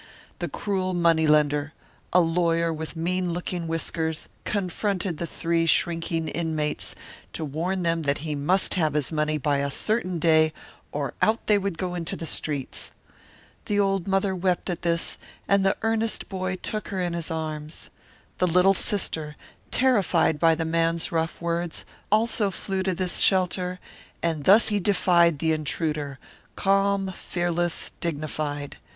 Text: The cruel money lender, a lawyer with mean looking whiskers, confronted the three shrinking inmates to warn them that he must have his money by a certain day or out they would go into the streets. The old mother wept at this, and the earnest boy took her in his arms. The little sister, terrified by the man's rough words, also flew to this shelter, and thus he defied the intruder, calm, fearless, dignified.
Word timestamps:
The 0.39 0.49
cruel 0.49 0.95
money 0.95 1.27
lender, 1.27 1.73
a 2.11 2.21
lawyer 2.21 2.73
with 2.73 2.95
mean 2.95 3.33
looking 3.33 3.67
whiskers, 3.67 4.29
confronted 4.45 5.19
the 5.19 5.27
three 5.27 5.67
shrinking 5.67 6.27
inmates 6.29 6.95
to 7.33 7.45
warn 7.45 7.83
them 7.83 8.01
that 8.01 8.17
he 8.25 8.33
must 8.33 8.73
have 8.73 8.95
his 8.95 9.11
money 9.11 9.37
by 9.37 9.59
a 9.59 9.69
certain 9.69 10.17
day 10.17 10.53
or 10.91 11.13
out 11.21 11.45
they 11.45 11.59
would 11.59 11.77
go 11.77 11.93
into 11.93 12.15
the 12.15 12.25
streets. 12.25 12.89
The 13.65 13.79
old 13.79 14.07
mother 14.07 14.35
wept 14.35 14.71
at 14.71 14.81
this, 14.81 15.19
and 15.47 15.63
the 15.63 15.77
earnest 15.83 16.27
boy 16.29 16.55
took 16.55 16.87
her 16.87 16.99
in 16.99 17.13
his 17.13 17.29
arms. 17.29 17.91
The 18.39 18.47
little 18.47 18.73
sister, 18.73 19.35
terrified 19.69 20.39
by 20.39 20.55
the 20.55 20.65
man's 20.65 21.11
rough 21.11 21.39
words, 21.39 21.85
also 22.11 22.49
flew 22.49 22.81
to 22.81 22.95
this 22.95 23.19
shelter, 23.19 23.79
and 24.23 24.45
thus 24.45 24.69
he 24.69 24.79
defied 24.79 25.37
the 25.37 25.53
intruder, 25.53 26.17
calm, 26.55 27.11
fearless, 27.15 27.91
dignified. 27.99 28.77